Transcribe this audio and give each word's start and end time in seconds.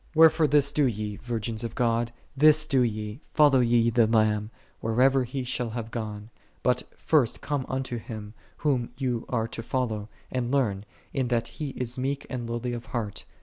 53. 0.13 0.19
Wherefore 0.19 0.47
this 0.47 0.71
do 0.71 0.85
ye, 0.87 1.15
virgins 1.17 1.63
of 1.63 1.75
God, 1.75 2.11
this 2.35 2.65
do 2.65 2.79
ye: 2.81 3.21
follow 3.35 3.59
ye 3.59 3.91
the 3.91 4.07
Lamb, 4.07 4.49
whithersoever 4.79 5.25
He 5.25 5.43
shall 5.43 5.69
have 5.69 5.91
gone. 5.91 6.31
But 6.63 6.81
first 6.97 7.41
come 7.43 7.67
unto 7.69 7.97
Him, 7.99 8.33
Whom 8.57 8.89
ye 8.97 9.21
are 9.29 9.47
to 9.49 9.61
follow, 9.61 10.09
and 10.31 10.51
learn, 10.51 10.85
in 11.13 11.27
that 11.27 11.49
He 11.49 11.69
is 11.77 11.99
meek 11.99 12.25
and 12.31 12.49
lowly 12.49 12.73
of 12.73 12.87
heart. 12.87 13.25